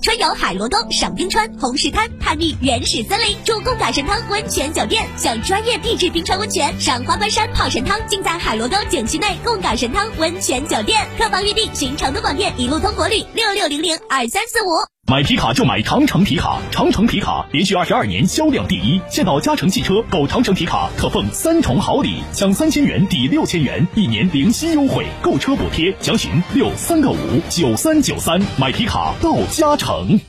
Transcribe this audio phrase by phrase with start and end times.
[0.00, 11.04] 春游海螺沟、赏冰川、红石滩，探秘原始森林，住贡嘎神汤温泉酒店，享专业地质冰川温泉，赏花冠山泡神汤，尽在海螺沟景区内贡嘎神汤温泉酒店。
[11.18, 14.97] 客房预定，寻成都广电一路通国旅六六零零二三四五。
[15.10, 19.00] 买皮卡就买长城皮卡，长城皮卡连续二十二年销量第一。
[19.08, 25.96] 现到嘉诚汽车购长城皮卡，可奉三重好礼，享三千元抵六千元，一年零息优惠，购车补贴。
[26.02, 27.16] 详询六三个五
[27.48, 28.38] 九三九三。
[28.58, 30.20] 买皮卡到嘉诚。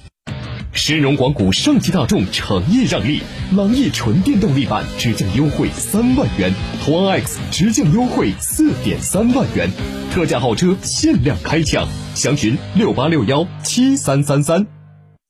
[0.82, 3.20] 深荣广谷上汽大众诚意让利，
[3.56, 9.70] 朗逸纯电动力版直降优惠三万元，途昂 X 直降优惠四点三万元，
[10.14, 11.86] 特价豪车限量开抢，
[12.16, 14.79] 详询六八六幺七三三三。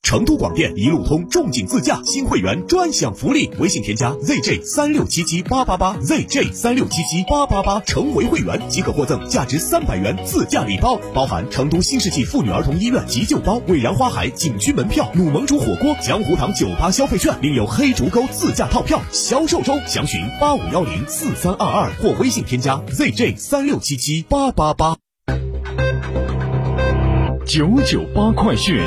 [0.01, 18.99] 成都广电一路通仲景自驾新会员专享福利，微信添加 zj 三六七七八八八 zj 三六七七八八八成为会员即可获赠价值三百元自驾礼包，包含成都新世纪妇女儿童医院急救包、蔚然花海景区门票、努盟主火锅、江湖堂酒吧消费券，另有黑竹沟自驾套票。
[19.11, 24.97] 销售中，详询八五幺零四三二二或微信添加 zj 三六七七八八八。
[27.45, 28.79] 九九八快讯。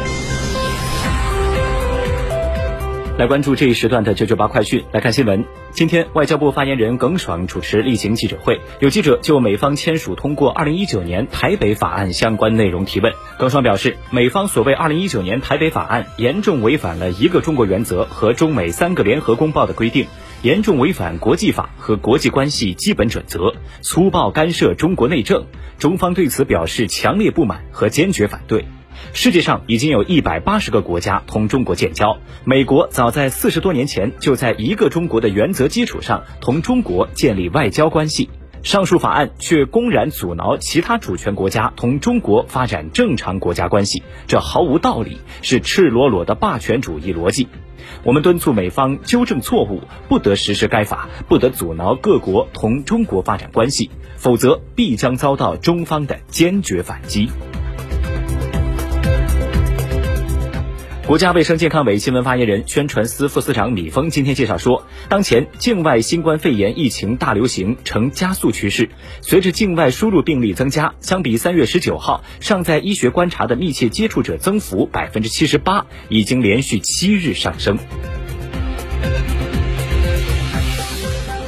[3.19, 5.45] 来关注这一时段的九九八快讯，来看新闻。
[5.71, 13.13] 今天，外交部发言人耿爽主持例行记者会，有记者就美方签署通过二零一九年台北法案相关内容提问。
[13.39, 20.07] 耿爽表示，美方所谓二零一九年台北法案严重违反了一个中国原则和中美三个联合公报的规定，
[20.41, 25.45] 严重违反国际法和国际关系基本准则，粗暴干涉中国内政。
[25.79, 28.65] 中方对此表示强烈不满和坚决反对。
[29.13, 38.31] 世界上已经有一百八十个国家同中国建交，美国早在四十多年前就在一个中国的原则基础上同中国建立外交关系。
[38.63, 47.49] 上述法案却公然阻挠其他主权国家同中国发展正常国家关系，这毫无道理，是赤裸裸的霸权主义逻辑。
[48.05, 57.29] 我们敦促美方纠正错误，不得实施该法，不得阻挠各国同中国发展关系，否则必将遭到中方的坚决反击。
[61.13, 68.89] 国家卫生健康委新闻发言人、宣传司副司长米峰今天介绍说，当前境外新冠肺炎疫情大流行呈加速趋势，
[69.21, 77.77] 随着境外输入病例增加，相比三月十九号尚在医学观察的密切接触者增幅百分之七十八，已经连续七日上升。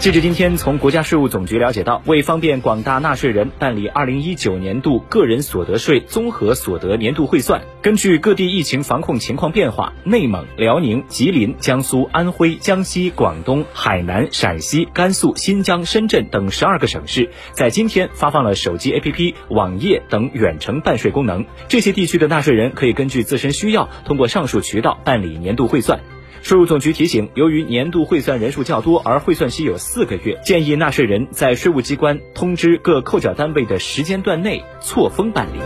[0.05, 21.47] 截至今天，从国家税务总局了解到，为方便广大纳税人办理二零一九年度个人所得税综合所得年度汇算，根据各地疫情防控情况变化，内蒙、辽宁、吉林、江苏、安徽、江西、广东、海南、陕西、甘肃、新疆、深圳等十二个省市，在今天发放了手机 APP、网页等远程办税功能。
[21.67, 25.99] 这些地区的纳税人可以根据自身需要，通过上述渠道办理年度汇算。
[26.45, 35.61] 税务总局提醒，由于年度汇算人数较多，而汇算期有四个月，建议纳税人在税务机关通知各扣缴单位的时间段内错峰办理。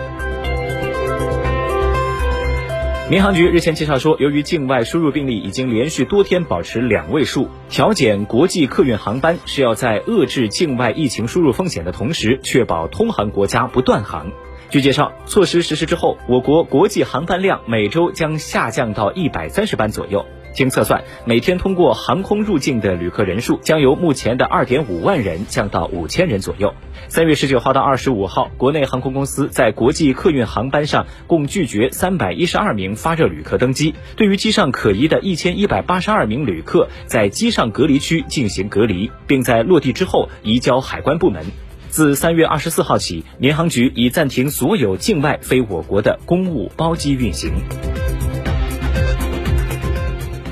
[3.10, 14.30] 民航局日前介绍说，由于境外输入病例已经连续多天保持两位数，调减国际客运航班是要在遏制境外疫情输入风险的同时，确保通航国家不断航。
[14.70, 20.24] 据介绍，措施实施之后，我国国际航班量每周将下降到一百三十班左右。
[20.58, 26.74] 经测算，每天通过航空入境的旅客人数将由目前的二点五万人降到五千人左右。
[27.06, 41.46] 三月十九号到二十五号，国内航空公司在国际客运航班上共拒绝三百一十二名发热旅客登机，对于机上可疑的一千一百八十二名旅客，在机上隔离区进行隔离，并在落地之后移交海关部门。
[41.88, 47.52] 自三月二十四号起，民航局已暂停所有境外飞我国的公务包机运行。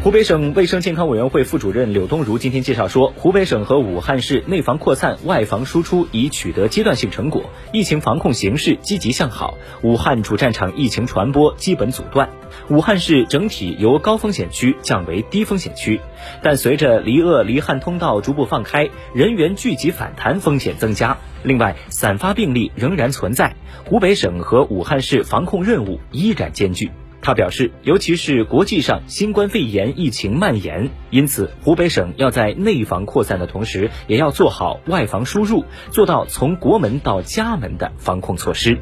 [0.06, 12.30] 湖北省卫生健康委员会副主任柳东如今天介绍说，湖北省和武汉市内防扩散、外防输出已取得阶段性成果，疫情防控形势积极向好，武汉主战场疫情传播基本阻断，
[12.70, 16.00] 武汉市整体由高风险区降为低风险区。
[16.40, 21.18] 但随着离鄂离汉通道逐步放开，人员聚集反弹风险增加。
[21.42, 26.92] 另外，散发病例仍然存在，湖北省和武汉市防控任务依然艰巨。
[27.26, 38.78] 他表示，尤其是国际上新冠肺炎疫情蔓延，因此湖北省要在内防扩散的同时，也要做好外防输入，做到从国门到家门的防控措施。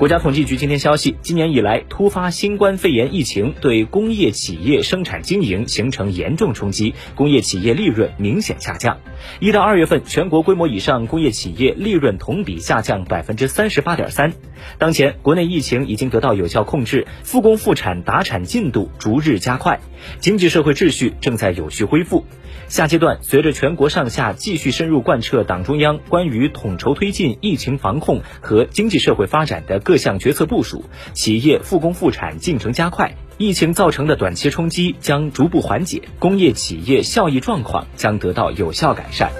[0.00, 8.98] 国家统计局今天消息，今年以来，突发新冠肺炎疫情对工业企业生产经营形成严重冲击，工业企业利润明显下降。
[9.38, 14.34] 一到二月份，全国规模以上工业企业利润同比下降百分之三十八点三。
[14.78, 19.80] 当前，国内疫情已经得到有效控制，复工复产达产进度逐日加快，
[20.20, 22.24] 经济社会秩序正在有序恢复。
[22.68, 39.30] 下阶段，随着全国上下继续深入贯彻党中央关于统筹推进疫情防控和经济社会发展的各项决策部署，企业复工复产进程加快，疫情造成的短期冲击将逐步缓解，工业企业效益状况将得到有效改善。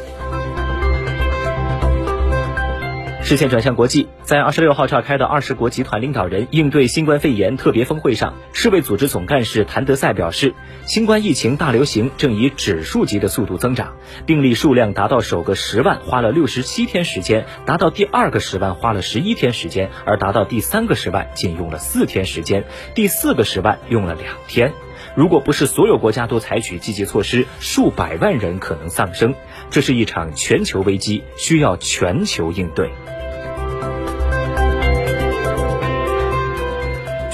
[3.26, 10.54] 视线转向国际，在二十六号召开的二十国集团领导人应对新冠肺炎特别峰会上，世卫组织总干事谭德赛表示，
[10.86, 13.96] 新冠疫情大流行正以指数级的速度增长，
[14.26, 22.62] 病例数量达到首个十万花了六十七天时间，达到第二个十万花了十一天时间，而达到第三个十万仅用了四天时间，
[22.94, 24.72] 第四个十万用了两天。
[25.16, 29.34] 如果不是所有国家都采取积极措施，数百万人可能丧生。
[29.68, 32.88] 这是一场全球危机，需要全球应对。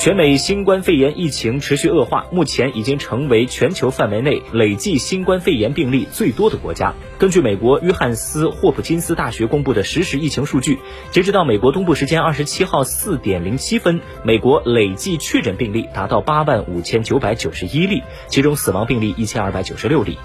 [0.02, 6.92] 全美新冠肺炎疫情持续恶化，目前已经成为全球范围内累计新冠肺炎病例最多的国家。
[7.20, 10.76] 根据美国约翰斯霍普金斯大学公布的实时疫情数据，
[11.12, 20.18] 截止到美国东部时间二十七号四点零七分，美国累计确诊病例达到八万五千九百九十一例，其中死亡病例一千二百九十六例。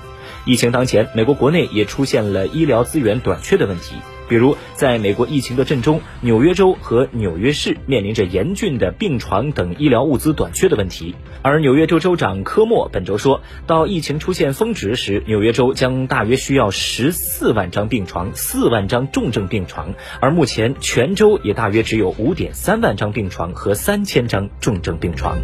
[0.45, 3.93] 疫情当前，美国国内也出现了医疗资源短缺的问题。
[4.27, 11.15] 比如，在美国疫情的震中，纽约州和纽约市面临着严峻的病床等医疗物资短缺的问题。
[11.41, 25.37] 而纽约州州长科莫本周说到，疫情出现峰值时，纽约州将大约需要十四万张病床、四万张重症病床，而目前全州也大约只有五点三万张病床和三千张重症病床。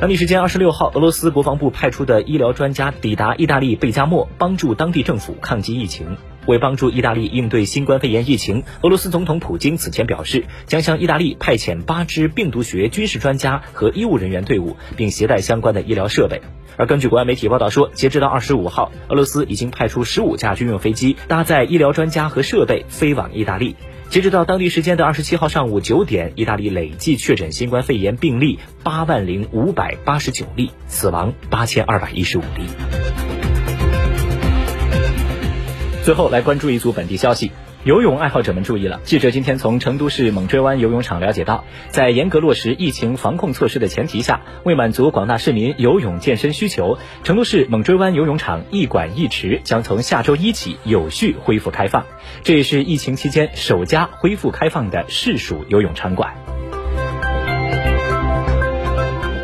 [0.00, 6.16] 当地时间二十六号，俄罗斯国防部派出的医疗专家抵达意大利贝加莫，帮助当地政府抗击疫情。
[6.46, 16.42] 为帮助意大利应对新冠肺炎疫情，俄罗斯总统普京此前表示，将向意大利派遣八支病毒学军事专家和医务人员队伍，并携带相关的医疗设备。
[16.76, 23.76] 而根据国外媒体报道说，截止到二十五号，俄罗斯已经派出十五架军用飞机，搭载医疗专家和设备飞往意大利。
[24.14, 32.68] 截止到当地时间的二十七号上午九点，意大利累计确诊新冠肺炎病例八万零五百八十九例，死亡八千二百一十五例。
[36.04, 37.50] 最后来关注一组本地消息。
[37.84, 38.98] 游泳爱好者们注意了！
[39.04, 52.06] 记者今天从成都市猛追湾游泳场了解到，在严格落实疫情防控措施的前提下，为满足广大市民游泳健身需求，成都市猛追湾游泳场一馆一池将从下周一起有序恢复开放。
[52.42, 56.34] 这也是疫情期间首家恢复开放的市属游泳场馆。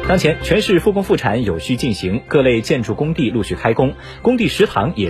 [0.09, 5.09] 当前，全市复工复产有序进行，各类建筑工地陆续开工，工地食堂也。